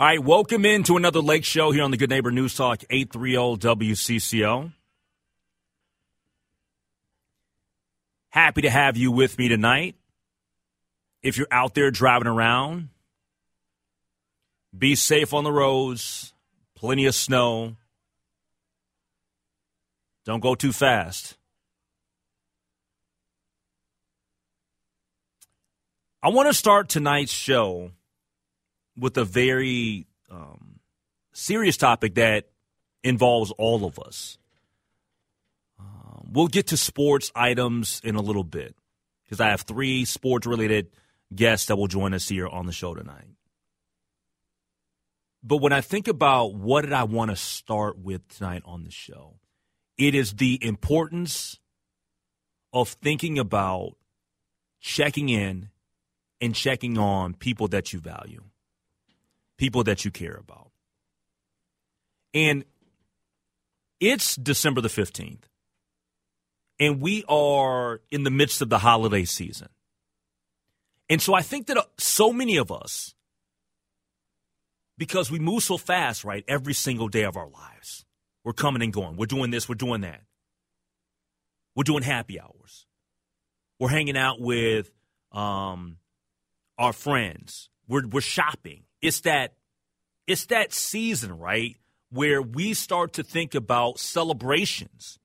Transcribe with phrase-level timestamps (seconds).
[0.00, 3.58] All right, welcome into another Lake Show here on the Good Neighbor News Talk 830
[3.58, 4.72] WCCO.
[8.30, 9.96] Happy to have you with me tonight.
[11.22, 12.88] If you're out there driving around,
[14.74, 16.32] be safe on the roads.
[16.74, 17.76] Plenty of snow.
[20.24, 21.36] Don't go too fast.
[26.22, 27.90] I want to start tonight's show
[29.00, 30.78] with a very um,
[31.32, 32.48] serious topic that
[33.02, 34.38] involves all of us.
[35.78, 38.76] Um, we'll get to sports items in a little bit
[39.24, 40.90] because I have three sports related
[41.34, 43.28] guests that will join us here on the show tonight.
[45.42, 48.90] But when I think about what did I want to start with tonight on the
[48.90, 49.36] show,
[49.96, 51.58] it is the importance
[52.72, 53.96] of thinking about
[54.80, 55.70] checking in
[56.40, 58.42] and checking on people that you value
[59.60, 60.70] people that you care about.
[62.32, 62.64] And
[64.00, 65.42] it's December the 15th,
[66.80, 69.68] and we are in the midst of the holiday season.
[71.10, 73.14] And so I think that uh, so many of us,
[74.96, 78.06] because we move so fast, right, every single day of our lives,
[78.44, 79.16] we're coming and going.
[79.16, 80.22] We're doing this, we're doing that.
[81.76, 82.86] We're doing happy hours.
[83.78, 84.90] We're hanging out with
[85.32, 85.98] um,
[86.78, 87.68] our friends.
[87.90, 89.54] We're, we're shopping it's that
[90.26, 91.76] it's that season, right,
[92.10, 95.18] where we start to think about celebrations.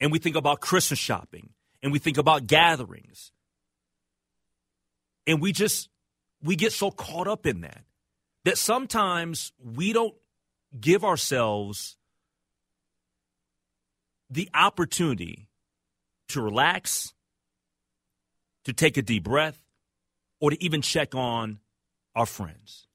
[0.00, 1.50] And we think about Christmas shopping
[1.82, 3.32] and we think about gatherings.
[5.26, 5.88] And we just
[6.40, 7.82] we get so caught up in that
[8.44, 10.14] that sometimes we don't
[10.80, 11.96] give ourselves
[14.30, 15.48] the opportunity
[16.28, 17.12] to relax,
[18.64, 19.60] to take a deep breath,
[20.40, 21.60] or to even check on
[22.14, 22.86] our friends.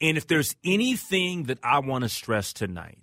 [0.00, 2.98] And if there's anything that I want to stress tonight,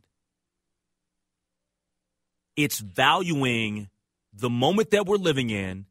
[2.55, 3.89] it's valuing
[4.33, 5.85] the moment that we're living in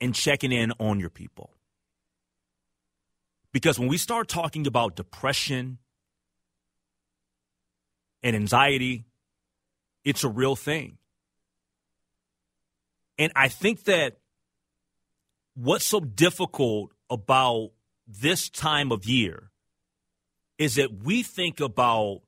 [0.00, 1.50] and checking in on your people.
[3.52, 5.78] Because when we start talking about depression
[8.22, 9.04] and anxiety,
[10.04, 10.98] it's a real thing.
[13.18, 14.18] And I think that
[15.54, 17.70] what's so difficult about
[18.06, 19.50] this time of year
[20.58, 22.22] is that we think about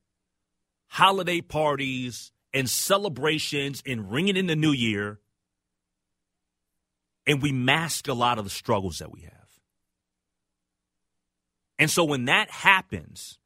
[0.89, 5.19] holiday parties and celebrations and ringing in the new year,
[7.27, 9.33] and we mask a lot of the struggles that we have.
[11.79, 13.39] And so when that happens,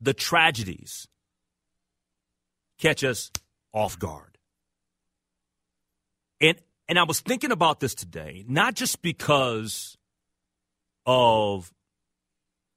[0.00, 1.06] the tragedies
[2.78, 3.30] catch us
[3.72, 4.31] off guard.
[6.42, 6.58] And
[6.88, 9.96] and I was thinking about this today, not just because
[11.06, 11.72] of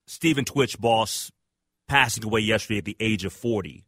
[0.08, 1.32] Stephen Twitch Boss
[1.88, 3.84] passing away yesterday at the age of 40,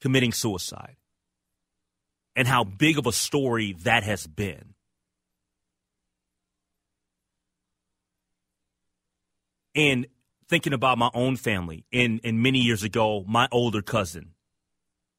[0.00, 0.96] committing suicide,
[2.36, 4.74] and how big of a story that has been.
[9.74, 10.06] And
[10.48, 14.34] thinking about my own family, and, and many years ago, my older cousin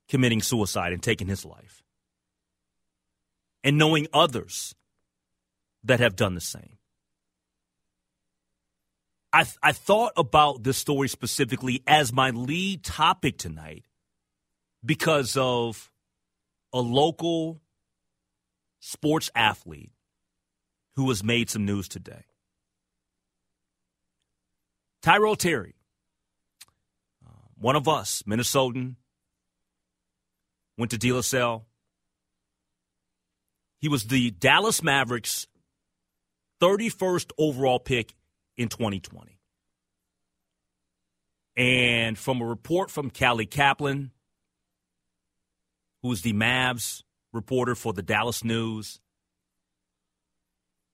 [0.07, 1.80] committing suicide and taking his life
[3.63, 4.75] and knowing others
[5.83, 6.77] that have done the same.
[9.33, 13.85] I, I thought about this story specifically as my lead topic tonight
[14.83, 15.89] because of
[16.73, 17.61] a local
[18.79, 19.91] sports athlete
[20.95, 22.25] who has made some news today.
[25.01, 25.75] Tyrell Terry,
[27.25, 28.95] uh, one of us, Minnesotan,
[30.77, 31.65] went to De La Salle.
[33.81, 35.47] He was the Dallas Mavericks
[36.61, 38.13] 31st overall pick
[38.55, 39.39] in 2020.
[41.57, 44.11] And from a report from Callie Caplan,
[46.03, 47.01] who's the Mavs
[47.33, 49.01] reporter for the Dallas News,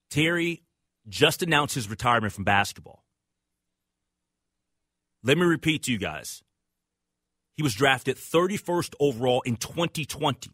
[0.10, 0.64] Terry
[1.08, 3.04] just announced his retirement from basketball.
[5.24, 6.42] Let me repeat to you guys.
[7.56, 10.52] He was drafted 31st overall in 2020,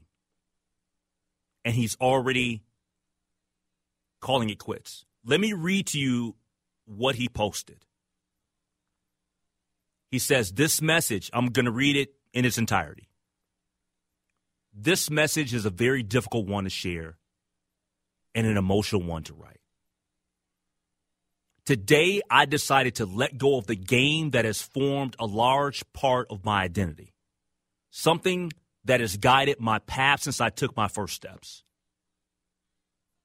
[1.65, 2.63] and he's already
[4.19, 5.05] calling it quits.
[5.25, 6.35] Let me read to you
[6.85, 7.85] what he posted.
[10.11, 13.09] He says, This message, I'm going to read it in its entirety.
[14.73, 17.17] This message is a very difficult one to share
[18.33, 19.59] and an emotional one to write.
[21.65, 26.27] Today, I decided to let go of the game that has formed a large part
[26.29, 27.13] of my identity,
[27.89, 28.51] something
[28.85, 31.63] that has guided my path since I took my first steps.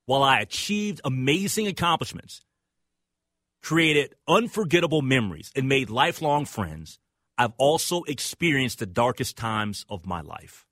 [0.07, 2.43] While I achieved amazing accomplishments,
[3.63, 6.99] created unforgettable memories, and made lifelong friends,
[7.37, 10.67] I've also experienced the darkest times of my life.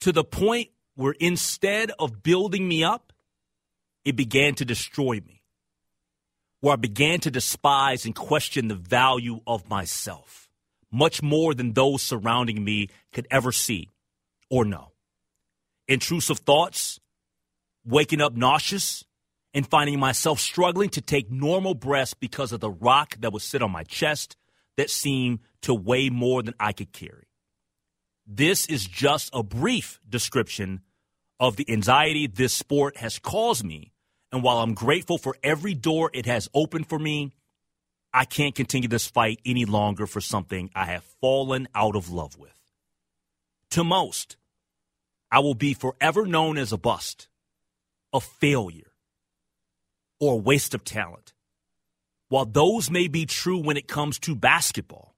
[0.00, 3.12] To the point where instead of building me up,
[4.04, 5.42] it began to destroy me.
[6.60, 10.41] Where I began to despise and question the value of myself,
[10.92, 13.88] much more than those surrounding me could ever see
[14.50, 14.92] or know.
[15.88, 17.00] Intrusive thoughts,
[17.84, 19.04] waking up nauseous,
[19.54, 23.62] and finding myself struggling to take normal breaths because of the rock that would sit
[23.62, 24.36] on my chest
[24.76, 27.28] that seemed to weigh more than I could carry.
[28.26, 30.80] This is just a brief description
[31.40, 33.92] of the anxiety this sport has caused me.
[34.30, 37.32] And while I'm grateful for every door it has opened for me,
[38.14, 42.38] I can't continue this fight any longer for something I have fallen out of love
[42.38, 42.58] with.
[43.70, 44.36] To most,
[45.30, 47.28] I will be forever known as a bust,
[48.12, 48.92] a failure,
[50.20, 51.32] or a waste of talent.
[52.28, 55.14] While those may be true when it comes to basketball,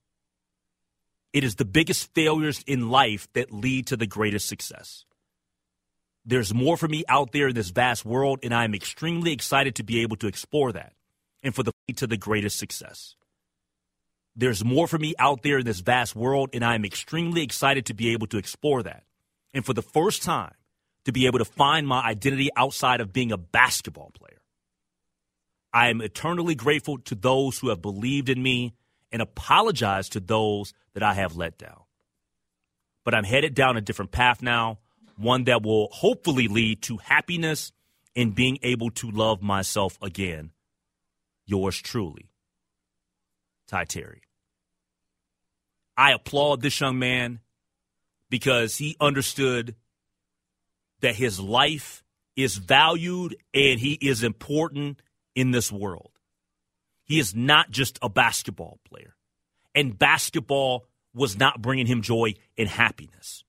[1.32, 5.05] it is the biggest failures in life that lead to the greatest success.
[6.25, 9.75] There's more for me out there in this vast world, and I am extremely excited
[9.75, 10.94] to be able to explore that
[11.44, 13.14] and for the to the greatest success.
[14.35, 17.87] There's more for me out there in this vast world, and I am extremely excited
[17.87, 19.05] to be able to explore that.
[19.52, 20.55] And for the first time,
[21.05, 24.41] to be able to find my identity outside of being a basketball player.
[25.73, 28.75] I am eternally grateful to those who have believed in me
[29.12, 31.82] and apologize to those that I have let down.
[33.05, 34.79] But I'm headed down a different path now
[35.17, 37.73] one that will hopefully lead to happiness
[38.17, 40.50] and being able to love myself again.
[41.46, 42.31] Yours truly,
[43.69, 44.23] Ty Terry.
[45.96, 47.41] I applaud this young man
[48.31, 49.76] because he understood
[51.00, 52.02] that his life
[52.35, 55.00] is valued and he is important
[55.35, 56.11] in this world.
[57.05, 59.14] He is not just a basketball player,
[59.75, 63.44] and basketball was not bringing him joy and happiness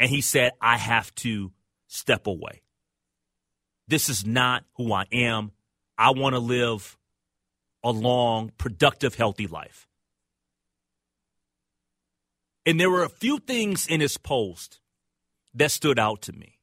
[0.00, 1.52] and he said, I have to
[1.86, 2.62] step away.
[3.86, 5.52] This is not who I am.
[6.00, 6.96] I want to live
[7.84, 9.86] a long, productive, healthy life.
[12.64, 14.80] And there were a few things in his post
[15.54, 16.58] that stood out to me.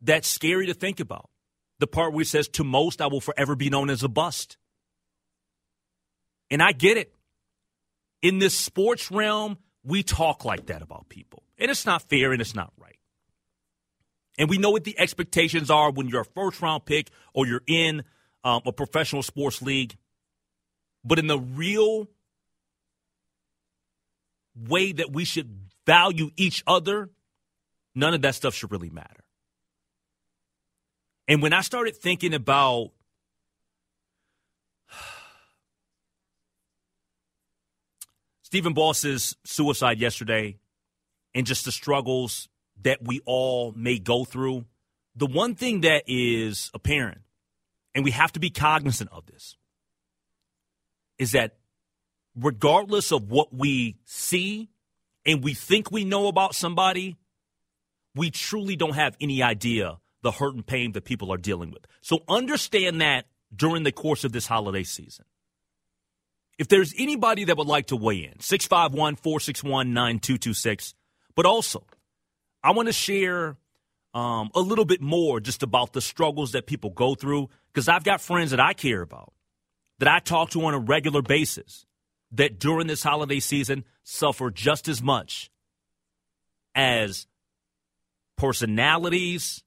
[0.00, 1.30] That's scary to think about.
[1.78, 4.56] The part where he says, To most, I will forever be known as a bust.
[6.50, 7.14] And I get it.
[8.22, 11.44] In this sports realm, we talk like that about people.
[11.58, 12.95] And it's not fair and it's not right.
[14.38, 17.62] And we know what the expectations are when you're a first round pick or you're
[17.66, 18.04] in
[18.44, 19.96] um, a professional sports league.
[21.04, 22.08] But in the real
[24.56, 27.10] way that we should value each other,
[27.94, 29.24] none of that stuff should really matter.
[31.28, 32.90] And when I started thinking about
[38.42, 40.58] Stephen Boss's suicide yesterday
[41.34, 42.48] and just the struggles
[42.82, 44.64] that we all may go through,
[45.14, 47.22] the one thing that is apparent,
[47.94, 49.56] and we have to be cognizant of this,
[51.18, 51.56] is that
[52.34, 54.68] regardless of what we see
[55.24, 57.16] and we think we know about somebody,
[58.14, 61.86] we truly don't have any idea the hurt and pain that people are dealing with.
[62.02, 65.24] So understand that during the course of this holiday season.
[66.58, 70.94] If there's anybody that would like to weigh in, 651 461 9226.
[71.34, 71.86] But also,
[72.66, 73.56] I want to share
[74.12, 78.02] um, a little bit more just about the struggles that people go through because I've
[78.02, 79.32] got friends that I care about,
[80.00, 81.86] that I talk to on a regular basis,
[82.32, 85.48] that during this holiday season suffer just as much
[86.74, 87.28] as
[88.36, 89.62] personalities,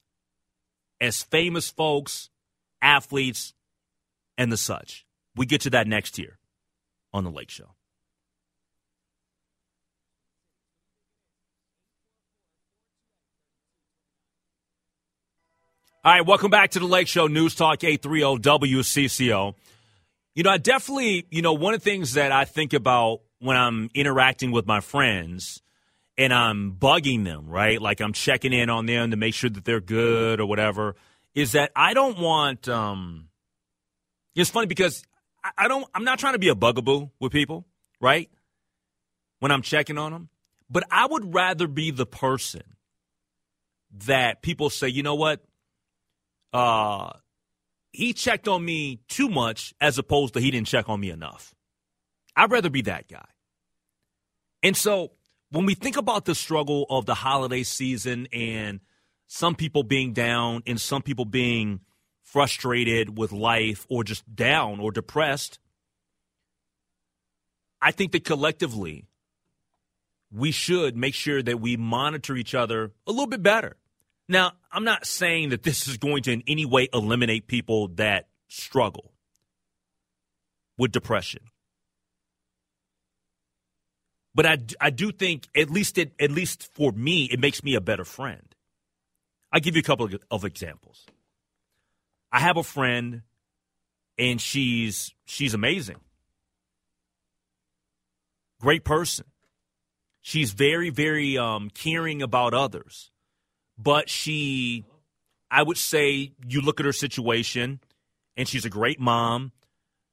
[0.99, 2.29] as famous folks,
[2.81, 3.53] athletes,
[4.37, 5.05] and the such.
[5.37, 6.37] We get to that next year
[7.13, 7.75] on The Lake Show.
[16.01, 19.53] All right, welcome back to the Lake Show News Talk 830 WCCO.
[20.33, 23.57] You know, I definitely, you know, one of the things that I think about when
[23.57, 25.61] I'm interacting with my friends
[26.17, 27.81] and I'm bugging them, right?
[27.81, 30.95] Like I'm checking in on them to make sure that they're good or whatever,
[31.35, 33.27] is that I don't want um
[34.35, 35.03] it's funny because
[35.57, 37.65] I don't I'm not trying to be a bugaboo with people,
[37.99, 38.29] right?
[39.39, 40.29] When I'm checking on them,
[40.69, 42.63] but I would rather be the person
[44.05, 45.41] that people say, "You know what?
[46.53, 47.11] Uh,
[47.91, 51.53] he checked on me too much as opposed to he didn't check on me enough.
[52.35, 53.25] I'd rather be that guy.
[54.63, 55.11] And so
[55.51, 58.79] when we think about the struggle of the holiday season and
[59.27, 61.81] some people being down and some people being
[62.21, 65.59] frustrated with life or just down or depressed,
[67.81, 69.05] I think that collectively
[70.31, 73.77] we should make sure that we monitor each other a little bit better.
[74.29, 78.27] Now, I'm not saying that this is going to in any way eliminate people that
[78.47, 79.11] struggle
[80.77, 81.41] with depression.
[84.35, 87.73] But I, I do think, at least, it, at least for me, it makes me
[87.73, 88.55] a better friend.
[89.51, 91.07] I'll give you a couple of, of examples.
[92.31, 93.23] I have a friend,
[94.19, 95.97] and she's she's amazing.
[98.61, 99.25] Great person.
[100.21, 103.09] She's very, very um, caring about others
[103.81, 104.85] but she,
[105.49, 107.79] I would say, you look at her situation,
[108.35, 109.53] and she's a great mom.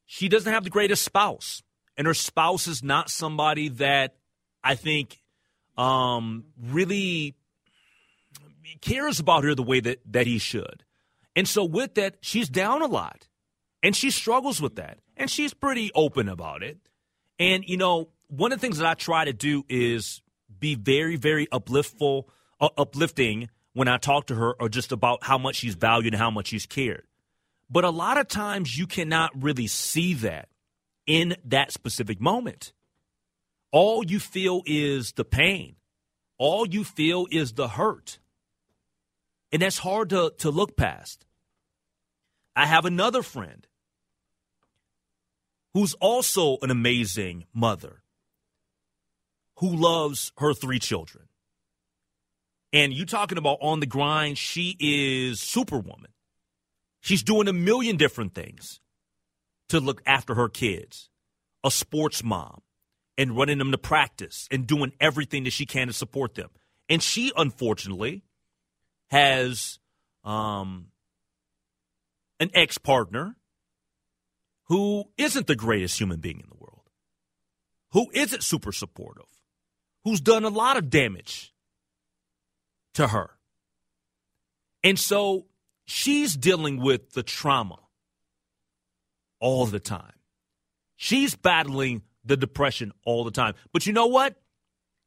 [0.07, 1.63] She doesn't have the greatest spouse,
[1.97, 4.15] and her spouse is not somebody that
[4.63, 5.21] I think
[5.77, 7.35] um, really
[8.81, 10.85] cares about her the way that that he should.
[11.35, 13.27] And so with that, she's down a lot,
[13.83, 16.79] and she struggles with that, and she's pretty open about it.
[17.39, 20.23] And you know, one of the things that I try to do is
[20.59, 22.25] be very, very upliftful,
[22.61, 26.21] uh, uplifting when I talk to her or just about how much she's valued and
[26.21, 27.07] how much she's cared.
[27.69, 30.49] But a lot of times you cannot really see that
[31.07, 32.73] in that specific moment.
[33.73, 35.77] All you feel is the pain.
[36.39, 38.19] All you feel is the hurt.
[39.53, 41.27] And that's hard to, to look past.
[42.57, 43.67] I have another friend
[45.75, 48.01] who's also an amazing mother
[49.57, 51.27] who loves her three children.
[52.73, 56.11] And you talking about on the grind, she is superwoman.
[57.01, 58.81] She's doing a million different things
[59.69, 61.09] to look after her kids.
[61.65, 62.63] A sports mom
[63.19, 66.51] and running them to practice and doing everything that she can to support them.
[66.89, 68.23] And she unfortunately
[69.11, 69.79] has
[70.25, 70.89] um,
[72.39, 73.37] an ex partner
[74.65, 76.91] who isn't the greatest human being in the world,
[77.93, 79.27] who isn't super supportive,
[80.05, 81.53] who's done a lot of damage
[82.97, 83.31] to her.
[84.83, 85.47] And so
[85.85, 87.79] she's dealing with the trauma
[89.41, 90.13] all the time.
[90.97, 93.55] She's battling the depression all the time.
[93.73, 94.35] But you know what?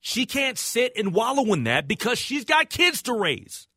[0.01, 3.67] She can't sit and wallow in that because she's got kids to raise.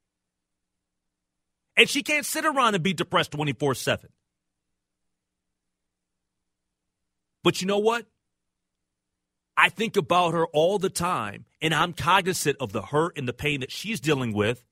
[1.76, 4.11] And she can't sit around and be depressed 24 7.
[7.42, 8.07] But you know what?
[9.62, 13.33] I think about her all the time, and I'm cognizant of the hurt and the
[13.33, 14.64] pain that she's dealing with,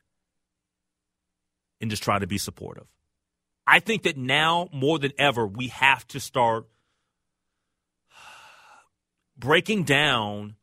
[1.80, 2.88] and just trying to be supportive.
[3.68, 6.66] I think that now more than ever, we have to start
[9.38, 10.56] breaking down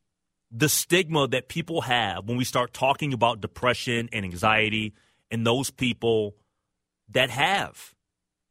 [0.50, 4.92] the stigma that people have when we start talking about depression and anxiety
[5.30, 6.36] and those people
[7.08, 7.94] that have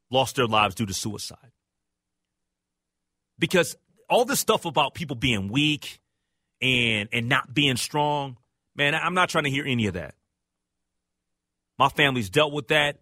[0.10, 1.52] lost their lives due to suicide.
[3.38, 3.76] Because
[4.10, 6.00] all this stuff about people being weak
[6.62, 8.38] and and not being strong,
[8.76, 10.16] man, I'm not trying to hear any of that.
[11.78, 13.00] My family's dealt with that,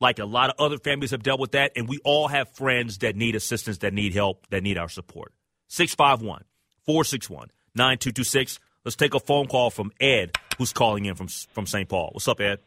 [0.00, 2.98] like a lot of other families have dealt with that, and we all have friends
[2.98, 5.32] that need assistance, that need help, that need our support.
[5.68, 6.44] 651
[6.84, 8.58] 461 9226.
[8.84, 11.88] Let's take a phone call from Ed, who's calling in from from St.
[11.88, 12.10] Paul.
[12.12, 12.60] What's up, Ed?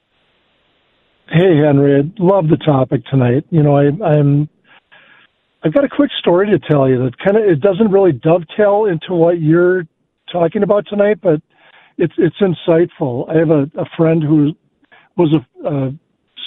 [1.27, 2.00] Hey, Henry.
[2.00, 3.45] I love the topic tonight.
[3.51, 4.50] You know, I, I'm
[5.63, 8.85] I've got a quick story to tell you that kind of it doesn't really dovetail
[8.85, 9.85] into what you're
[10.31, 11.41] talking about tonight, but
[11.97, 13.29] it's it's insightful.
[13.29, 14.53] I have a, a friend who
[15.17, 15.93] was a, a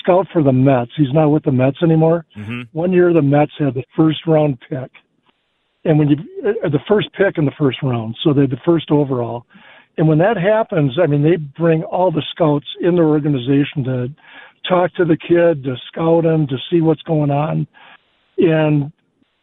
[0.00, 0.90] scout for the Mets.
[0.97, 2.26] He's not with the Mets anymore.
[2.37, 2.62] Mm-hmm.
[2.73, 4.90] One year the Mets had the first round pick,
[5.85, 8.90] and when you uh, the first pick in the first round, so they're the first
[8.90, 9.47] overall.
[9.97, 14.09] And when that happens, I mean, they bring all the scouts in their organization to
[14.68, 17.68] talk to the kid, to scout him, to see what's going on.
[18.38, 18.92] And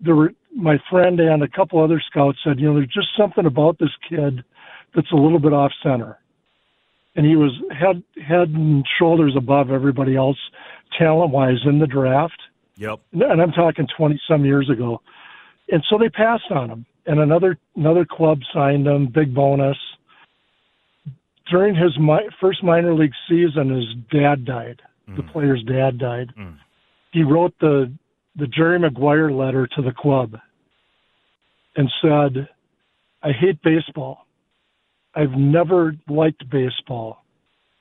[0.01, 3.45] there were my friend and a couple other scouts said, you know, there's just something
[3.45, 4.43] about this kid
[4.95, 6.17] that's a little bit off center.
[7.15, 10.37] And he was head head and shoulders above everybody else
[10.97, 12.41] talent wise in the draft.
[12.77, 12.99] Yep.
[13.13, 15.01] And I'm talking twenty some years ago.
[15.69, 16.85] And so they passed on him.
[17.05, 19.77] And another another club signed him, big bonus.
[21.49, 24.81] During his mi- first minor league season, his dad died.
[25.09, 25.17] Mm.
[25.17, 26.31] The player's dad died.
[26.39, 26.57] Mm.
[27.11, 27.91] He wrote the
[28.35, 30.35] the Jerry Maguire letter to the club
[31.75, 32.47] and said,
[33.23, 34.25] I hate baseball.
[35.15, 37.23] I've never liked baseball.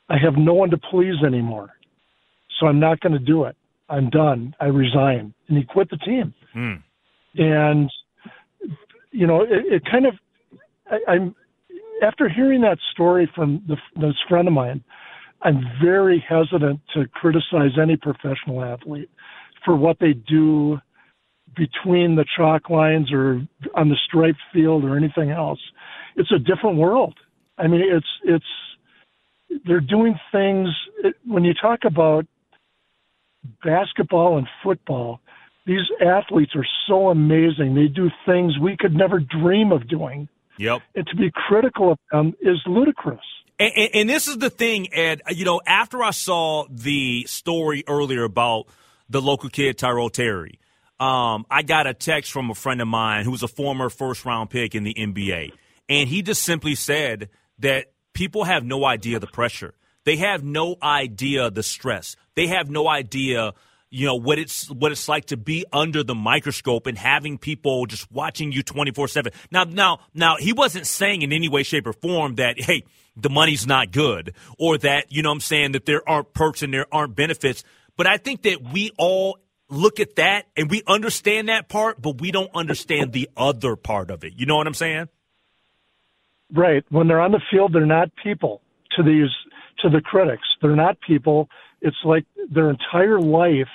[0.08, 1.70] I have no one to please anymore.
[2.58, 3.56] So I'm not going to do it.
[3.88, 4.54] I'm done.
[4.60, 5.32] I resign.
[5.48, 6.34] And he quit the team.
[6.54, 6.82] Mm.
[7.36, 7.90] And,
[9.12, 10.14] you know, it, it kind of,
[10.90, 11.34] I, I'm,
[12.02, 14.82] after hearing that story from the, this friend of mine,
[15.42, 19.10] I'm very hesitant to criticize any professional athlete
[19.64, 20.78] for what they do
[21.56, 23.42] between the chalk lines or
[23.74, 25.60] on the striped field or anything else.
[26.16, 27.14] It's a different world.
[27.58, 30.68] I mean, it's it's they're doing things.
[31.24, 32.26] When you talk about
[33.64, 35.20] basketball and football,
[35.66, 37.74] these athletes are so amazing.
[37.74, 40.28] They do things we could never dream of doing.
[40.58, 40.82] Yep.
[40.94, 43.20] And to be critical of them is ludicrous.
[43.58, 45.20] And, and, and, this is the thing, Ed.
[45.30, 48.66] You know, after I saw the story earlier about
[49.10, 50.58] the local kid Tyrell Terry.
[50.98, 54.50] Um, I got a text from a friend of mine who's a former first round
[54.50, 55.52] pick in the NBA,
[55.88, 59.74] and he just simply said that people have no idea the pressure.
[60.04, 62.16] They have no idea the stress.
[62.34, 63.52] They have no idea,
[63.90, 67.86] you know, what it's what it's like to be under the microscope and having people
[67.86, 69.32] just watching you 24/7.
[69.50, 72.84] Now now now he wasn't saying in any way shape or form that hey,
[73.16, 76.72] the money's not good or that, you know I'm saying that there aren't perks and
[76.72, 77.62] there aren't benefits.
[78.00, 82.18] But I think that we all look at that and we understand that part, but
[82.18, 84.32] we don't understand the other part of it.
[84.36, 85.10] You know what I'm saying?
[86.50, 86.82] Right.
[86.88, 88.62] When they're on the field, they're not people
[88.96, 89.28] to these
[89.80, 90.44] to the critics.
[90.62, 91.50] They're not people.
[91.82, 93.68] It's like their entire life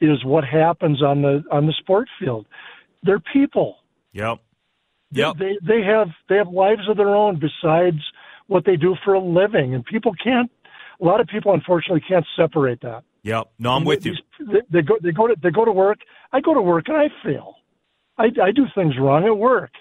[0.00, 2.46] is what happens on the on the sport field.
[3.04, 3.76] They're people.
[4.12, 4.38] Yep.
[5.12, 5.36] Yep.
[5.38, 8.02] They they have they have lives of their own besides
[8.48, 10.50] what they do for a living, and people can't.
[11.00, 13.04] A lot of people, unfortunately, can't separate that.
[13.26, 13.48] Yep.
[13.58, 14.14] No, I'm with you.
[14.38, 15.98] They, they go they go to they go to work.
[16.32, 17.56] I go to work and I fail.
[18.16, 19.72] I, I do things wrong at work.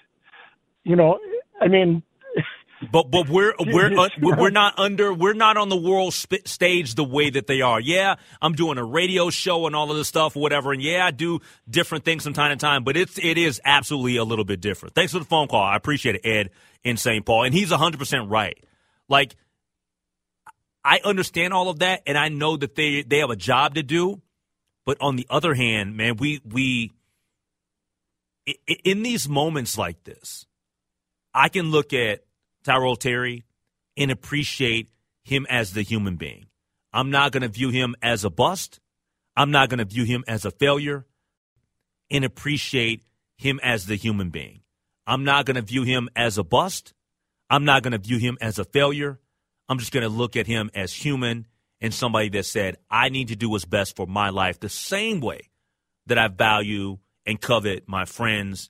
[0.84, 1.19] You know,
[1.62, 2.01] I mean.
[2.91, 6.95] But but we're we're uh, we're not under we're not on the world sp- stage
[6.95, 7.79] the way that they are.
[7.79, 10.73] Yeah, I'm doing a radio show and all of this stuff, whatever.
[10.73, 12.84] And yeah, I do different things from time to time.
[12.84, 14.93] But it's it is absolutely a little bit different.
[14.93, 15.63] Thanks for the phone call.
[15.63, 16.49] I appreciate it, Ed
[16.84, 17.25] in St.
[17.25, 18.62] Paul, and he's 100 percent right.
[19.08, 19.36] Like
[20.85, 23.83] I understand all of that, and I know that they they have a job to
[23.83, 24.21] do.
[24.85, 26.91] But on the other hand, man, we we
[28.83, 30.45] in these moments like this,
[31.33, 32.23] I can look at
[32.63, 33.45] Tyrell Terry
[33.97, 34.89] and appreciate
[35.23, 36.45] him as the human being.
[36.93, 38.79] I'm not going to view him as a bust.
[39.35, 41.07] I'm not going to view him as a failure
[42.11, 43.03] and appreciate
[43.37, 44.61] him as the human being.
[45.07, 46.93] I'm not going to view him as a bust.
[47.49, 49.19] I'm not going to view him as a failure.
[49.67, 51.47] I'm just going to look at him as human
[51.82, 55.19] and somebody that said, I need to do what's best for my life the same
[55.19, 55.49] way
[56.08, 58.69] that I value and covet my friends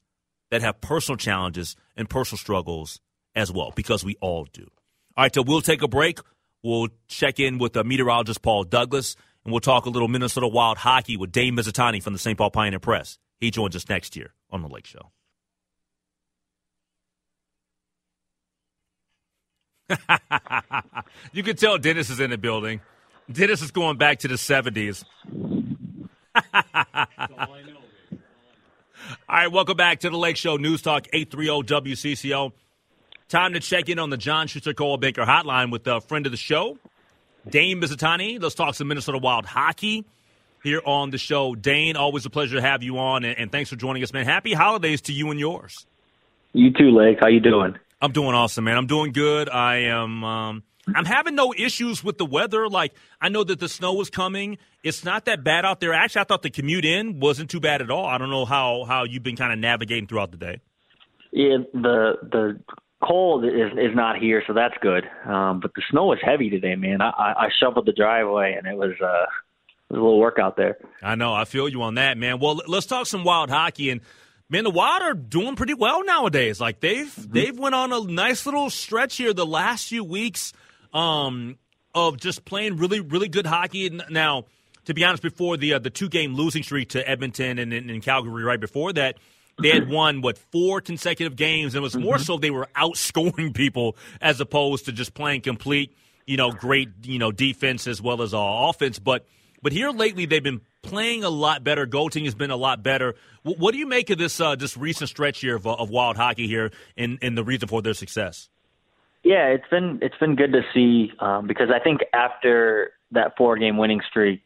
[0.51, 2.99] that have personal challenges and personal struggles
[3.35, 4.67] as well, because we all do.
[5.17, 6.19] All right, so we'll take a break.
[6.63, 10.77] We'll check in with the meteorologist Paul Douglas, and we'll talk a little Minnesota Wild
[10.77, 12.37] hockey with Dave Mizutani from the St.
[12.37, 13.19] Paul Pioneer Press.
[13.39, 15.11] He joins us next year on The Lake Show.
[21.33, 22.81] you can tell Dennis is in the building.
[23.31, 25.03] Dennis is going back to the 70s.
[29.27, 32.51] All right, welcome back to the Lake Show News Talk 830 WCCO.
[33.27, 36.31] Time to check in on the John Schuster Coldwell Banker Hotline with a friend of
[36.31, 36.77] the show,
[37.49, 38.41] Dane Mizutani.
[38.41, 40.05] Let's talk some Minnesota Wild hockey
[40.63, 41.55] here on the show.
[41.55, 44.25] Dane, always a pleasure to have you on, and, and thanks for joining us, man.
[44.25, 45.85] Happy holidays to you and yours.
[46.53, 47.17] You too, Lake.
[47.19, 47.75] How you doing?
[48.01, 48.77] I'm doing awesome, man.
[48.77, 49.49] I'm doing good.
[49.49, 50.23] I am.
[50.23, 52.69] Um, I'm having no issues with the weather.
[52.69, 54.57] Like I know that the snow was coming.
[54.83, 55.93] It's not that bad out there.
[55.93, 58.05] Actually, I thought the commute in wasn't too bad at all.
[58.05, 60.59] I don't know how how you've been kind of navigating throughout the day.
[61.31, 62.59] Yeah, the the
[63.03, 65.05] cold is is not here, so that's good.
[65.25, 67.01] Um, but the snow was heavy today, man.
[67.01, 69.25] I, I shoveled the driveway, and it was uh,
[69.89, 70.77] it was a little workout there.
[71.01, 71.33] I know.
[71.33, 72.39] I feel you on that, man.
[72.39, 74.01] Well, let's talk some wild hockey and.
[74.47, 76.61] Man, the Wild are doing pretty well nowadays.
[76.61, 77.31] Like they've mm-hmm.
[77.31, 80.53] they've went on a nice little stretch here the last few weeks
[80.93, 81.57] um,
[81.95, 83.89] of just playing really really good hockey.
[84.09, 84.45] Now,
[84.85, 88.01] to be honest, before the uh, the two game losing streak to Edmonton and, in
[88.01, 89.17] Calgary right before that,
[89.59, 92.23] they had won what four consecutive games, and it was more mm-hmm.
[92.23, 95.95] so they were outscoring people as opposed to just playing complete,
[96.27, 98.99] you know, great, you know, defense as well as uh, offense.
[98.99, 99.25] But
[99.63, 101.85] but here lately they've been playing a lot better.
[101.85, 103.15] Goaltending has been a lot better.
[103.43, 105.89] W- what do you make of this uh, this recent stretch here of, uh, of
[105.89, 108.49] wild hockey here, and, and the reason for their success?
[109.23, 113.57] Yeah, it's been it's been good to see um, because I think after that four
[113.57, 114.41] game winning streak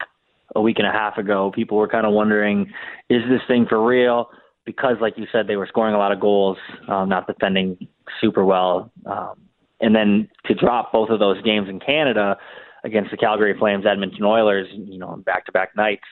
[0.55, 2.71] a week and a half ago, people were kind of wondering,
[3.09, 4.29] is this thing for real?
[4.69, 6.55] because, like you said, they were scoring a lot of goals,
[6.87, 7.75] um, not defending
[8.21, 9.33] super well, um,
[9.81, 12.37] and then to drop both of those games in Canada
[12.83, 16.03] against the Calgary Flames, Edmonton Oilers, you know, back-to-back nights.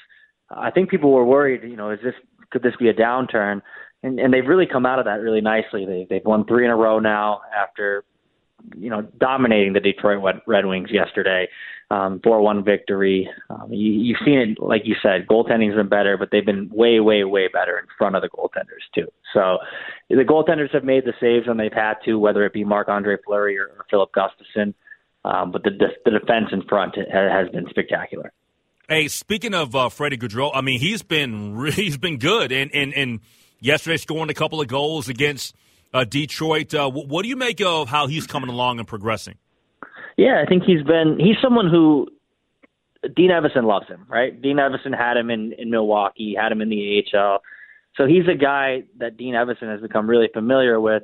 [0.49, 1.63] I think people were worried.
[1.63, 2.13] You know, is this
[2.51, 3.61] could this be a downturn?
[4.03, 5.85] And, and they've really come out of that really nicely.
[5.85, 8.03] They, they've won three in a row now after,
[8.77, 11.47] you know, dominating the Detroit Red Wings yesterday
[11.89, 13.29] um, 4-1 victory.
[13.49, 16.99] Um, you, you've seen it, like you said, goaltending's been better, but they've been way,
[16.99, 19.07] way, way better in front of the goaltenders too.
[19.33, 19.59] So
[20.09, 23.57] the goaltenders have made the saves when they've had to, whether it be Marc-Andre Fleury
[23.57, 24.73] or, or Filip Gustavsson.
[25.23, 25.71] Um, but the,
[26.05, 28.33] the defense in front has been spectacular.
[28.89, 32.93] Hey, speaking of uh, Freddie Gaudreau, I mean he's been he's been good, and and
[32.93, 33.19] and
[33.59, 35.55] yesterday scoring a couple of goals against
[35.93, 36.73] uh, Detroit.
[36.73, 39.35] Uh, what do you make of how he's coming along and progressing?
[40.15, 42.07] Yeah, I think he's been he's someone who
[43.13, 44.41] Dean Evason loves him, right?
[44.41, 47.41] Dean Evason had him in in Milwaukee, had him in the AHL.
[47.97, 51.03] So he's a guy that Dean Evason has become really familiar with.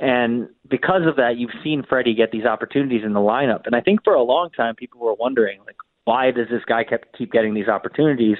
[0.00, 3.66] And because of that, you've seen Freddie get these opportunities in the lineup.
[3.66, 6.84] And I think for a long time, people were wondering, like, why does this guy
[6.84, 8.36] kept, keep getting these opportunities?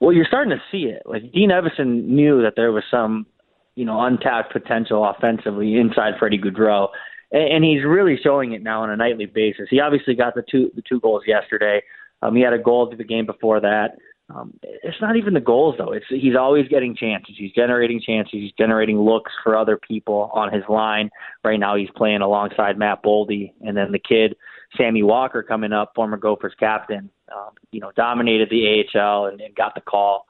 [0.00, 1.02] Well, you're starting to see it.
[1.04, 3.26] Like Dean Evason knew that there was some,
[3.74, 6.88] you know, untapped potential offensively inside Freddie Gaudreau,
[7.32, 9.68] and he's really showing it now on a nightly basis.
[9.70, 11.82] He obviously got the two the two goals yesterday.
[12.22, 13.96] Um, he had a goal to the game before that.
[14.34, 15.92] Um, it's not even the goals though.
[15.92, 17.34] It's he's always getting chances.
[17.36, 18.32] He's generating chances.
[18.32, 21.10] He's generating looks for other people on his line.
[21.44, 24.36] Right now, he's playing alongside Matt Boldy, and then the kid
[24.76, 27.10] Sammy Walker coming up, former Gophers captain.
[27.34, 30.26] Um, you know, dominated the AHL and, and got the call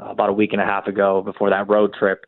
[0.00, 2.24] uh, about a week and a half ago before that road trip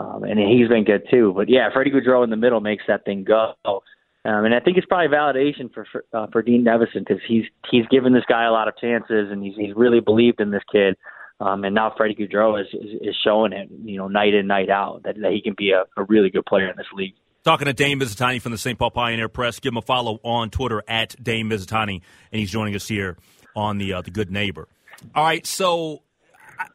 [0.00, 1.32] um, and he's been good too.
[1.34, 3.54] But yeah, Freddie Gaudreau in the middle makes that thing go.
[3.64, 7.44] Um, and I think it's probably validation for for, uh, for Dean Evason because he's
[7.70, 10.62] he's given this guy a lot of chances and he's he's really believed in this
[10.70, 10.96] kid.
[11.40, 14.68] Um, and now Freddie Gaudreau is, is is showing it, you know, night in night
[14.68, 17.14] out that, that he can be a, a really good player in this league.
[17.42, 18.78] Talking to Dane Mizutani from the St.
[18.78, 19.60] Paul Pioneer Press.
[19.60, 23.16] Give him a follow on Twitter at Dane Mizutani, and he's joining us here
[23.56, 24.68] on the uh, the Good Neighbor.
[25.14, 26.02] All right, so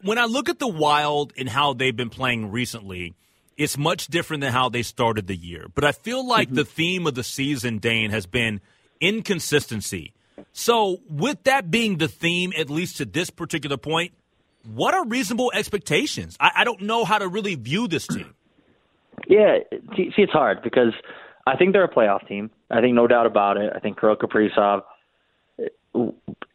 [0.01, 3.13] when I look at the Wild and how they've been playing recently,
[3.57, 5.67] it's much different than how they started the year.
[5.73, 6.55] But I feel like mm-hmm.
[6.55, 8.59] the theme of the season, Dane, has been
[8.99, 10.13] inconsistency.
[10.51, 14.13] So, with that being the theme, at least to this particular point,
[14.63, 16.35] what are reasonable expectations?
[16.39, 18.33] I, I don't know how to really view this team.
[19.27, 19.59] Yeah,
[19.95, 20.93] see, it's hard because
[21.47, 22.51] I think they're a playoff team.
[22.71, 23.71] I think no doubt about it.
[23.75, 24.81] I think Kirill Kaprizov,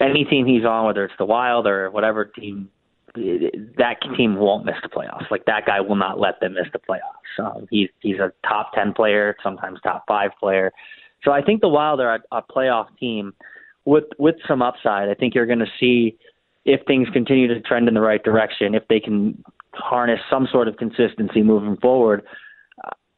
[0.00, 2.70] any team he's on, whether it's the Wild or whatever team
[3.14, 5.30] that team won't miss the playoffs.
[5.30, 7.44] Like that guy will not let them miss the playoffs.
[7.44, 10.72] Um, he's he's a top ten player, sometimes top five player.
[11.24, 13.35] So I think the Wild are a, a playoff team
[13.85, 15.09] with with some upside.
[15.09, 16.16] I think you're going to see
[16.64, 20.68] if things continue to trend in the right direction, if they can harness some sort
[20.68, 22.22] of consistency moving forward.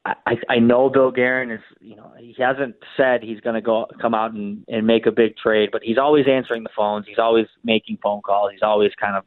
[0.04, 3.86] I, I know Bill Guerin is, you know, he hasn't said he's going to go
[4.00, 7.06] come out and, and make a big trade, but he's always answering the phones.
[7.06, 8.50] He's always making phone calls.
[8.50, 9.24] He's always kind of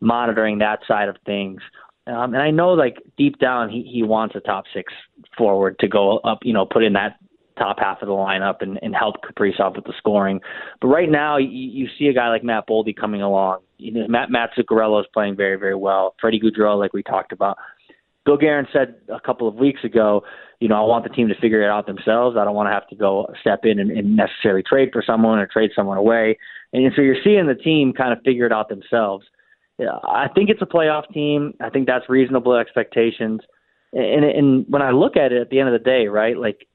[0.00, 1.60] monitoring that side of things.
[2.06, 4.92] Um, and I know, like deep down, he he wants a top six
[5.38, 7.16] forward to go up, you know, put in that
[7.58, 10.40] top half of the lineup and, and help Kaprizov with the scoring.
[10.80, 13.60] But right now, you, you see a guy like Matt Boldy coming along.
[13.78, 16.14] You know, Matt Mats Zuccarello is playing very very well.
[16.20, 17.56] Freddie Gaudreau, like we talked about.
[18.24, 20.22] Bill Guerin said a couple of weeks ago,
[20.60, 22.36] you know, I want the team to figure it out themselves.
[22.38, 25.38] I don't want to have to go step in and, and necessarily trade for someone
[25.38, 26.38] or trade someone away.
[26.72, 29.26] And so you're seeing the team kind of figure it out themselves.
[29.80, 31.54] I think it's a playoff team.
[31.60, 33.40] I think that's reasonable expectations.
[33.92, 36.66] And, and when I look at it at the end of the day, right, like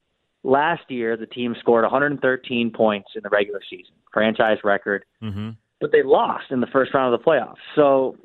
[0.43, 5.51] last year, the team scored 113 points in the regular season, franchise record, mm-hmm.
[5.79, 7.55] but they lost in the first round of the playoffs.
[7.75, 8.17] So,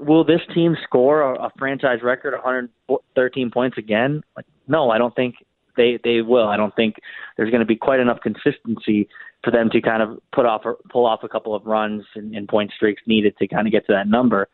[0.00, 4.22] will this team score a, a franchise record 113 points again?
[4.36, 5.36] Like, no, I don't think.
[5.76, 6.48] they they will.
[6.48, 6.96] I don't think
[7.36, 9.08] there's going to be quite enough consistency
[9.42, 12.34] for them to kind of put off or pull off a couple of runs and,
[12.34, 14.48] and point streaks needed to kind of get to that number.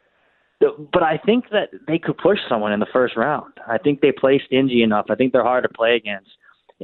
[0.60, 3.52] But I think that they could push someone in the first round.
[3.68, 5.06] I think they play stingy enough.
[5.10, 6.30] I think they're hard to play against.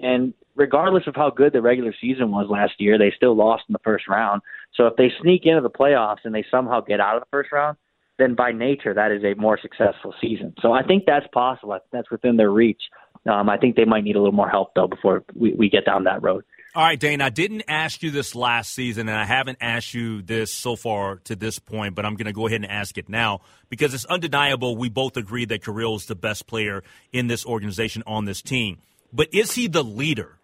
[0.02, 3.72] And regardless of how good the regular season was last year, they still lost in
[3.72, 4.42] the first round.
[4.74, 7.50] So if they sneak into the playoffs and they somehow get out of the first
[7.52, 7.76] round,
[8.18, 10.54] then by nature that is a more successful season.
[10.60, 11.78] So I think that's possible.
[11.92, 12.82] That's within their reach.
[13.30, 15.84] Um, I think they might need a little more help though before we, we get
[15.84, 16.44] down that road.
[16.74, 20.22] All right, Dane, I didn't ask you this last season, and I haven't asked you
[20.22, 23.10] this so far to this point, but I'm going to go ahead and ask it
[23.10, 24.74] now because it's undeniable.
[24.74, 28.78] We both agree that Kirill is the best player in this organization on this team.
[29.12, 30.38] But is he the leader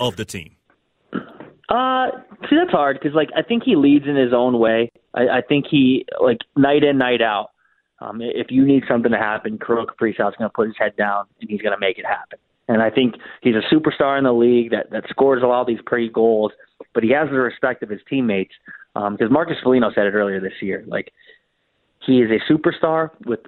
[0.00, 0.56] of the team?
[1.68, 2.08] Uh,
[2.48, 4.92] see, that's hard because like I think he leads in his own way.
[5.14, 7.50] I, I think he like night in, night out.
[8.00, 11.24] Um, if you need something to happen, Kirill Kaprizov's going to put his head down
[11.40, 12.38] and he's going to make it happen.
[12.68, 15.66] And I think he's a superstar in the league that that scores a lot of
[15.66, 16.52] these pretty goals,
[16.92, 18.52] but he has the respect of his teammates.
[18.94, 21.12] Because um, Marcus Foligno said it earlier this year, like
[22.06, 23.40] he is a superstar with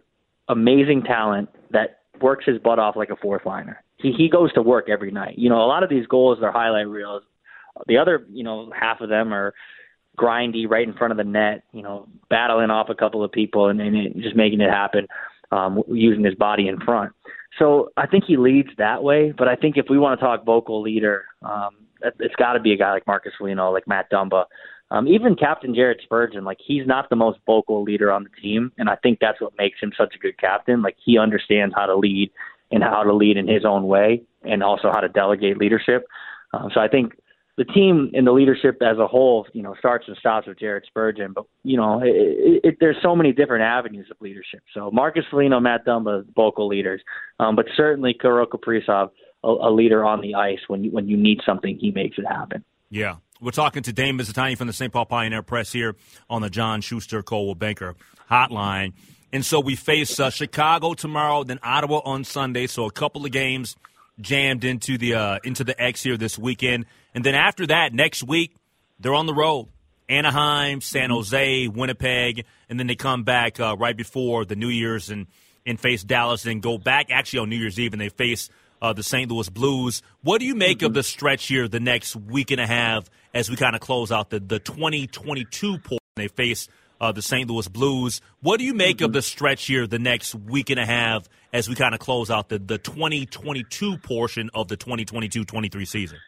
[0.49, 3.83] amazing talent that works his butt off like a fourth liner.
[3.99, 5.39] He he goes to work every night.
[5.39, 7.23] You know, a lot of these goals are highlight reels.
[7.87, 9.55] The other, you know, half of them are
[10.17, 13.69] grindy right in front of the net, you know, battling off a couple of people
[13.69, 15.07] and, and just making it happen
[15.53, 17.12] um, using his body in front.
[17.59, 19.33] So I think he leads that way.
[19.37, 22.73] But I think if we want to talk vocal leader, um, it's got to be
[22.73, 24.45] a guy like Marcus Foligno, like Matt Dumba.
[24.91, 28.71] Um, even Captain Jared Spurgeon, like he's not the most vocal leader on the team,
[28.79, 30.81] and I think that's what makes him such a good captain.
[30.81, 32.31] Like he understands how to lead
[32.71, 36.07] and how to lead in his own way, and also how to delegate leadership.
[36.53, 37.15] Um, so I think
[37.57, 40.85] the team and the leadership as a whole, you know, starts and stops with Jared
[40.87, 41.33] Spurgeon.
[41.33, 44.61] But you know, it, it, there's so many different avenues of leadership.
[44.75, 47.01] So Marcus Foligno, Matt Dumba, vocal leaders,
[47.40, 49.11] um, but certainly Kirill Kaprizov,
[49.42, 50.61] a, a leader on the ice.
[50.69, 52.64] When you, when you need something, he makes it happen.
[52.90, 53.16] Yeah.
[53.40, 54.90] We're talking to Dane Mizutani from the St.
[54.90, 55.95] Paul Pioneer Press here
[56.31, 57.95] on the John Schuster Coldwell Banker
[58.31, 58.95] Hotline.
[59.31, 62.66] And so we face uh, Chicago tomorrow, then Ottawa on Sunday.
[62.66, 63.77] So a couple of games
[64.21, 66.87] jammed into the uh, into the X here this weekend.
[67.15, 68.55] And then after that, next week,
[68.99, 69.69] they're on the road.
[70.09, 75.11] Anaheim, San Jose, Winnipeg, and then they come back uh, right before the New Year's
[75.11, 75.27] and,
[75.67, 78.49] and face Dallas and go back actually on New Year's Eve and they face
[78.81, 79.31] uh, the St.
[79.31, 80.03] Louis Blues.
[80.23, 83.51] What do you make of the stretch here the next week and a half as
[83.51, 85.99] we kind of close out the, the 2022 portion?
[86.15, 86.69] They face
[87.01, 87.49] uh, the St.
[87.49, 88.21] Louis Blues.
[88.41, 91.69] What do you make of the stretch here the next week and a half as
[91.69, 96.19] we kind of close out the, the 2022 portion of the 2022-23 season?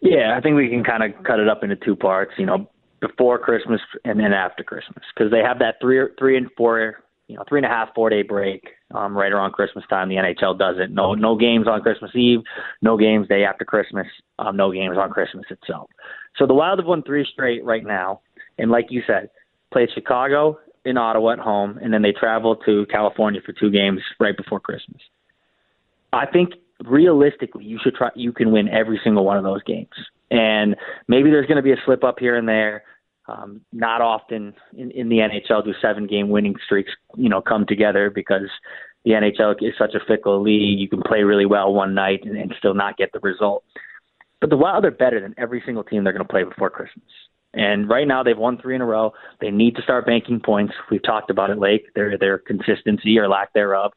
[0.00, 2.32] Yeah, I think we can kind of cut it up into two parts.
[2.36, 2.68] You know,
[3.00, 7.36] before Christmas and then after Christmas, because they have that three, three and four, you
[7.36, 10.08] know, three and a half, four day break um, right around Christmas time.
[10.08, 10.92] The NHL doesn't.
[10.92, 12.40] No, no games on Christmas Eve,
[12.80, 14.06] no games day after Christmas,
[14.38, 15.88] um, no games on Christmas itself.
[16.36, 18.20] So the Wild have won three straight right now,
[18.58, 19.30] and like you said,
[19.72, 24.00] played Chicago in Ottawa at home, and then they travel to California for two games
[24.18, 25.00] right before Christmas.
[26.12, 26.50] I think
[26.84, 28.10] realistically, you should try.
[28.14, 29.88] You can win every single one of those games,
[30.30, 30.76] and
[31.08, 32.84] maybe there's going to be a slip up here and there.
[33.28, 37.64] Um, not often in, in the NHL do seven game winning streaks, you know, come
[37.66, 38.50] together because
[39.04, 40.80] the NHL is such a fickle league.
[40.80, 43.62] You can play really well one night and, and still not get the result.
[44.40, 47.06] But the Wild are better than every single team they're going to play before Christmas.
[47.54, 49.12] And right now they've won three in a row.
[49.40, 50.72] They need to start banking points.
[50.90, 51.86] We've talked about it, Lake.
[51.94, 53.92] Their their consistency or lack thereof.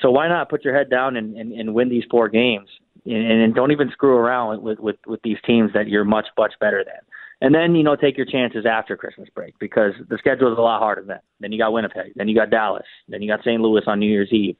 [0.00, 2.68] So why not put your head down and, and, and win these four games,
[3.04, 6.52] and, and don't even screw around with, with with these teams that you're much much
[6.60, 7.00] better than.
[7.40, 10.62] And then you know take your chances after Christmas break because the schedule is a
[10.62, 11.20] lot harder then.
[11.40, 13.60] Then you got Winnipeg, then you got Dallas, then you got St.
[13.60, 14.56] Louis on New Year's Eve.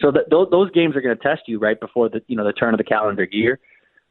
[0.00, 2.44] So th- those, those games are going to test you right before the you know
[2.44, 3.58] the turn of the calendar year.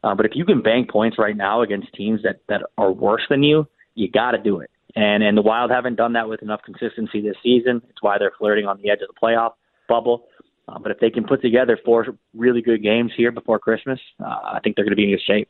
[0.04, 3.22] Uh, but if you can bank points right now against teams that that are worse
[3.30, 4.70] than you, you got to do it.
[4.94, 7.80] And and the Wild haven't done that with enough consistency this season.
[7.88, 9.52] It's why they're flirting on the edge of the playoff
[9.88, 10.26] bubble.
[10.68, 14.24] Uh, but if they can put together four really good games here before Christmas, uh,
[14.26, 15.48] I think they're going to be in good shape.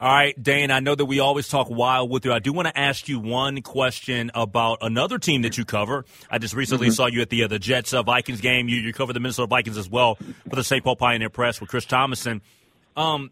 [0.00, 2.32] All right, Dane, I know that we always talk wild with you.
[2.32, 6.04] I do want to ask you one question about another team that you cover.
[6.28, 6.94] I just recently mm-hmm.
[6.94, 8.68] saw you at the uh, the Jets uh, Vikings game.
[8.68, 10.16] You, you cover the Minnesota Vikings as well
[10.48, 10.82] for the St.
[10.82, 12.40] Paul Pioneer Press with Chris Tomasson.
[12.96, 13.30] Um,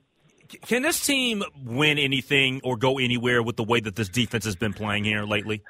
[0.66, 4.56] can this team win anything or go anywhere with the way that this defense has
[4.56, 5.62] been playing here lately?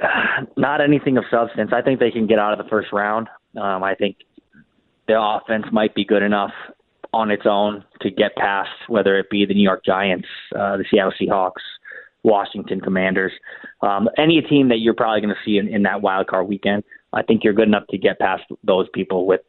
[0.56, 1.70] Not anything of substance.
[1.72, 3.28] I think they can get out of the first round.
[3.56, 4.16] Um, I think
[5.08, 6.52] the offense might be good enough
[7.12, 10.84] on its own to get past whether it be the New York Giants, uh, the
[10.90, 11.62] Seattle Seahawks,
[12.22, 13.32] Washington Commanders,
[13.82, 16.84] um, any team that you're probably going to see in, in that wild card weekend.
[17.12, 19.40] I think you're good enough to get past those people with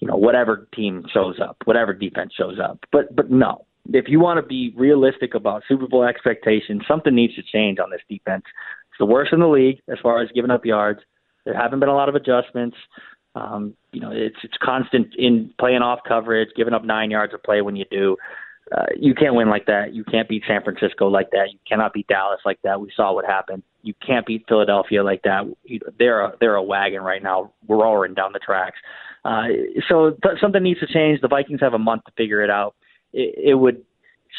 [0.00, 2.78] you know, whatever team shows up, whatever defense shows up.
[2.92, 7.34] But but no, if you want to be realistic about Super Bowl expectations, something needs
[7.36, 8.44] to change on this defense.
[8.90, 11.00] It's the worst in the league as far as giving up yards.
[11.44, 12.76] There haven't been a lot of adjustments.
[13.34, 17.42] Um, you know, it's it's constant in playing off coverage, giving up nine yards of
[17.42, 18.16] play when you do.
[18.76, 19.94] Uh, you can't win like that.
[19.94, 21.48] You can't beat San Francisco like that.
[21.52, 22.80] You cannot beat Dallas like that.
[22.80, 23.62] We saw what happened.
[23.82, 25.44] You can't beat Philadelphia like that.
[25.98, 27.52] They're a, they're a wagon right now.
[27.66, 28.76] Roaring down the tracks.
[29.24, 29.44] Uh,
[29.88, 31.20] so th- something needs to change.
[31.20, 32.74] The Vikings have a month to figure it out.
[33.12, 33.84] It, it would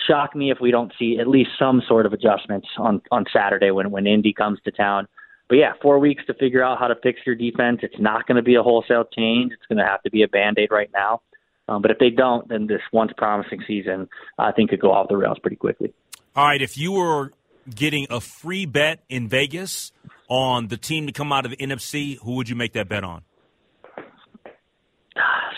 [0.07, 3.71] shock me if we don't see at least some sort of adjustments on on Saturday
[3.71, 5.07] when when Indy comes to town.
[5.47, 7.79] But yeah, four weeks to figure out how to fix your defense.
[7.81, 9.51] It's not going to be a wholesale change.
[9.51, 11.21] It's going to have to be a band aid right now.
[11.67, 15.07] Um, but if they don't, then this once promising season, I think, could go off
[15.09, 15.93] the rails pretty quickly.
[16.35, 17.31] All right, if you were
[17.73, 19.91] getting a free bet in Vegas
[20.27, 23.03] on the team to come out of the NFC, who would you make that bet
[23.03, 23.23] on?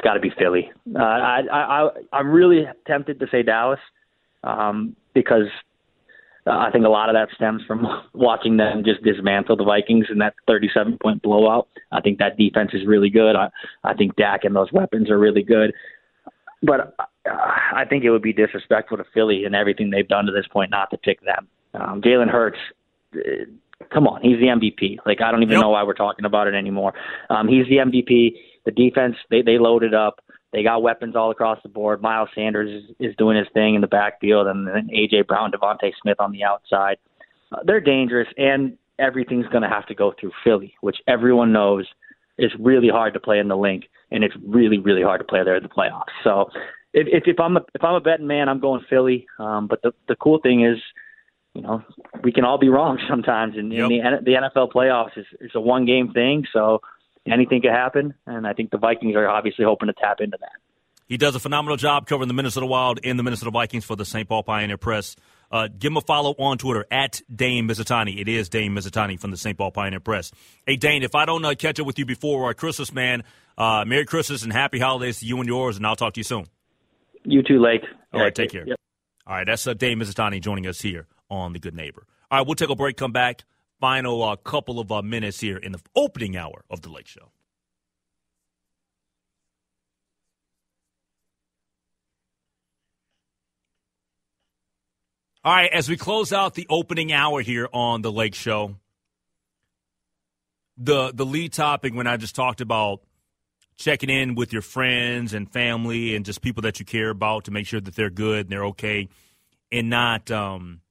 [0.02, 0.72] It's got to be Philly.
[0.96, 3.80] Uh, I, I, I'm really tempted to say Dallas
[4.44, 5.46] um, because
[6.48, 7.86] I think a lot of that stems from
[8.16, 11.68] watching them just dismantle the Vikings in that 37 point blowout.
[11.92, 13.36] I think that defense is really good.
[13.36, 13.50] I,
[13.84, 15.72] I think Dak and those weapons are really good.
[16.64, 20.32] But uh, I think it would be disrespectful to Philly and everything they've done to
[20.32, 21.48] this point not to pick them.
[21.76, 22.58] Um, Jalen Hurts,
[23.16, 23.20] uh,
[23.94, 24.98] come on, he's the MVP.
[25.06, 25.62] Like I don't even yep.
[25.62, 26.94] know why we're talking about it anymore.
[27.30, 28.34] Um, he's the MVP.
[28.66, 30.22] The defense they they loaded up.
[30.54, 32.02] They got weapons all across the board.
[32.02, 35.92] Miles Sanders is, is doing his thing in the backfield, and then AJ Brown, DeVonta
[36.02, 36.98] Smith on the outside.
[37.54, 41.88] Uh, they're dangerous, and everything's going to have to go through Philly, which everyone knows
[42.38, 45.44] is really hard to play in the Linc, and it's really really hard to play
[45.44, 46.12] there in the playoffs.
[46.24, 46.50] So
[46.94, 49.28] if if, if I'm a, if I'm a betting man, I'm going Philly.
[49.40, 50.78] Um, but the the cool thing is,
[51.54, 51.84] you know,
[52.24, 53.90] we can all be wrong sometimes, and yep.
[53.90, 56.46] in the the NFL playoffs is is a one game thing.
[56.52, 56.82] So
[57.28, 60.52] anything could happen, and I think the Vikings are obviously hoping to tap into that.
[61.08, 64.06] He does a phenomenal job covering the Minnesota Wild and the Minnesota Vikings for the
[64.06, 64.30] St.
[64.30, 65.18] Paul Pioneer Press.
[65.52, 68.18] Uh, give him a follow on Twitter at Dane Mizutani.
[68.18, 69.58] It is Dane Mizutani from the St.
[69.58, 70.32] Paul Pioneer Press.
[70.66, 73.24] Hey, Dane, if I don't uh, catch up with you before our Christmas, man,
[73.58, 76.24] uh, Merry Christmas and Happy Holidays to you and yours, and I'll talk to you
[76.24, 76.46] soon.
[77.26, 77.82] You too, Lake.
[78.14, 78.66] All right, take care.
[78.66, 78.78] Yep.
[79.28, 82.08] All right, that's uh, Dane Mizutani joining us here on The Good Neighbor.
[82.32, 83.44] All right, we'll take a break, come back.
[83.82, 87.32] Final uh, couple of uh, minutes here in the opening hour of The Lake Show.
[95.44, 98.76] All right, as we close out the opening hour here on the Lake Show,
[100.78, 103.02] the the lead topic when I just talked about
[103.78, 107.52] checking in with your friends and family and just people that you care about to
[107.52, 109.10] make sure that they're good and they're okay,
[109.72, 110.82] and not um,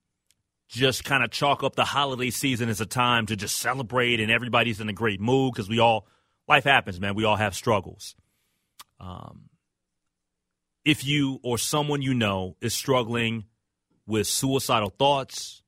[0.70, 4.30] just kind of chalk up the holiday season as a time to just celebrate and
[4.30, 6.06] everybody's in a great mood because we all
[6.46, 7.14] life happens, man.
[7.14, 8.14] We all have struggles.
[9.00, 9.50] Um,
[10.84, 13.46] if you or someone you know is struggling
[14.06, 15.62] with suicidal thoughts,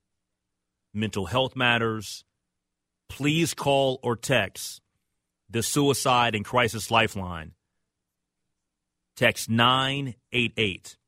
[0.94, 2.24] mental health matters,
[3.08, 4.80] please call or text
[5.50, 7.52] the Suicide and Crisis Lifeline.
[9.16, 11.01] Text 988 um, to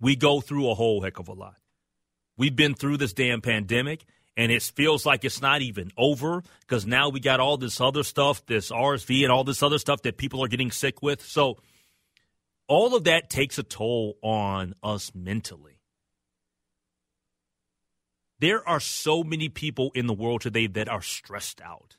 [0.01, 1.57] We go through a whole heck of a lot.
[2.37, 4.05] We've been through this damn pandemic
[4.37, 8.05] and it feels like it's not even over because now we got all this other
[8.05, 11.21] stuff, this RSV and all this other stuff that people are getting sick with.
[11.23, 11.59] So
[12.69, 15.81] all of that takes a toll on us mentally.
[18.39, 21.98] There are so many people in the world today that are stressed out.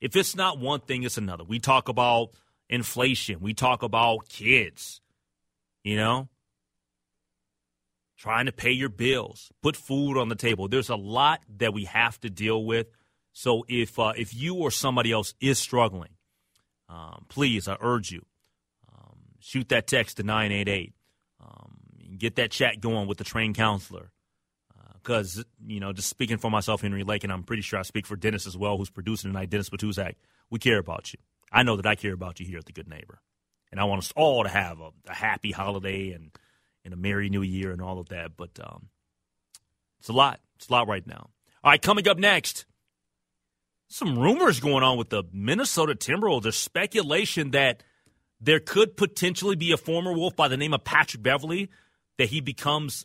[0.00, 1.44] If it's not one thing, it's another.
[1.44, 2.30] We talk about
[2.68, 5.00] inflation, we talk about kids,
[5.82, 6.28] you know?
[8.18, 10.68] trying to pay your bills, put food on the table.
[10.68, 12.88] There's a lot that we have to deal with.
[13.32, 16.10] So if uh, if you or somebody else is struggling,
[16.88, 18.26] um, please, I urge you,
[18.92, 20.92] um, shoot that text to 988.
[21.40, 21.78] Um,
[22.18, 24.10] get that chat going with the trained counselor.
[25.08, 28.06] Because, you know, just speaking for myself, Henry Lake, and I'm pretty sure I speak
[28.06, 30.14] for Dennis as well, who's producing tonight, Dennis Batuzak,
[30.50, 31.18] we care about you.
[31.50, 33.20] I know that I care about you here at The Good Neighbor.
[33.72, 36.30] And I want us all to have a, a happy holiday and–
[36.84, 38.36] and a merry new year and all of that.
[38.36, 38.88] But um,
[40.00, 40.40] it's a lot.
[40.56, 41.30] It's a lot right now.
[41.62, 42.64] All right, coming up next,
[43.88, 46.42] some rumors going on with the Minnesota Timberwolves.
[46.42, 47.82] There's speculation that
[48.40, 51.68] there could potentially be a former Wolf by the name of Patrick Beverley
[52.16, 53.04] that he becomes